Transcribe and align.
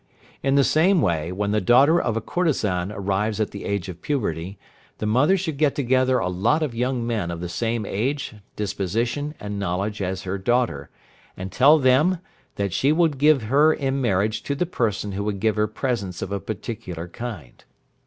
In 0.41 0.55
the 0.55 0.63
same 0.63 0.99
way, 0.99 1.31
when 1.31 1.51
the 1.51 1.61
daughter 1.61 2.01
of 2.01 2.17
a 2.17 2.21
courtesan 2.21 2.91
arrives 2.91 3.39
at 3.39 3.51
the 3.51 3.65
age 3.65 3.87
of 3.87 4.01
puberty, 4.01 4.57
the 4.97 5.05
mother 5.05 5.37
should 5.37 5.59
get 5.59 5.75
together 5.75 6.17
a 6.17 6.27
lot 6.27 6.63
of 6.63 6.73
young 6.73 7.05
men 7.05 7.29
of 7.29 7.39
the 7.39 7.47
same 7.47 7.85
age, 7.85 8.33
disposition, 8.55 9.35
and 9.39 9.59
knowledge 9.59 10.01
as 10.01 10.23
her 10.23 10.39
daughter, 10.39 10.89
and 11.37 11.51
tell 11.51 11.77
them 11.77 12.17
that 12.55 12.73
she 12.73 12.91
would 12.91 13.19
give 13.19 13.43
her 13.43 13.71
in 13.71 14.01
marriage 14.01 14.41
to 14.41 14.55
the 14.55 14.65
person 14.65 15.11
who 15.11 15.23
would 15.23 15.39
give 15.39 15.55
her 15.55 15.67
presents 15.67 16.23
of 16.23 16.31
a 16.31 16.39
particular 16.39 17.07
kind. 17.07 17.63